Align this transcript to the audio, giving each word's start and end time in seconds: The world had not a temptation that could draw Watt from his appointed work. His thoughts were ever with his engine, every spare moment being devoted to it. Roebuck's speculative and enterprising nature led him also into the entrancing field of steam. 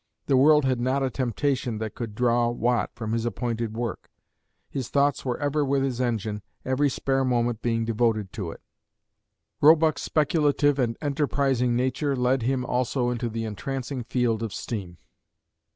The 0.25 0.35
world 0.35 0.65
had 0.65 0.79
not 0.79 1.03
a 1.03 1.11
temptation 1.11 1.77
that 1.77 1.93
could 1.93 2.15
draw 2.15 2.49
Watt 2.49 2.89
from 2.95 3.11
his 3.13 3.23
appointed 3.23 3.77
work. 3.77 4.09
His 4.67 4.89
thoughts 4.89 5.23
were 5.23 5.37
ever 5.37 5.63
with 5.63 5.83
his 5.83 6.01
engine, 6.01 6.41
every 6.65 6.89
spare 6.89 7.23
moment 7.23 7.61
being 7.61 7.85
devoted 7.85 8.33
to 8.33 8.49
it. 8.49 8.61
Roebuck's 9.61 10.01
speculative 10.01 10.79
and 10.79 10.97
enterprising 11.01 11.75
nature 11.75 12.15
led 12.15 12.41
him 12.41 12.65
also 12.65 13.11
into 13.11 13.29
the 13.29 13.45
entrancing 13.45 14.03
field 14.03 14.41
of 14.41 14.55
steam. 14.55 14.97